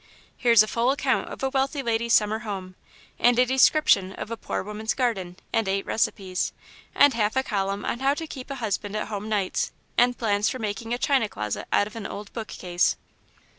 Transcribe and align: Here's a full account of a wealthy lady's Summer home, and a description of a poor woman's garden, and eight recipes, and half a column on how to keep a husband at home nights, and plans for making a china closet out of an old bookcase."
Here's 0.35 0.63
a 0.63 0.67
full 0.67 0.89
account 0.89 1.29
of 1.29 1.43
a 1.43 1.49
wealthy 1.51 1.83
lady's 1.83 2.13
Summer 2.13 2.39
home, 2.39 2.73
and 3.19 3.37
a 3.37 3.45
description 3.45 4.13
of 4.13 4.31
a 4.31 4.35
poor 4.35 4.63
woman's 4.63 4.95
garden, 4.95 5.37
and 5.53 5.67
eight 5.67 5.85
recipes, 5.85 6.53
and 6.95 7.13
half 7.13 7.35
a 7.35 7.43
column 7.43 7.85
on 7.85 7.99
how 7.99 8.15
to 8.15 8.25
keep 8.25 8.49
a 8.49 8.55
husband 8.55 8.95
at 8.95 9.09
home 9.09 9.29
nights, 9.29 9.71
and 9.99 10.17
plans 10.17 10.49
for 10.49 10.57
making 10.57 10.91
a 10.91 10.97
china 10.97 11.29
closet 11.29 11.67
out 11.71 11.85
of 11.85 11.95
an 11.95 12.07
old 12.07 12.33
bookcase." 12.33 12.95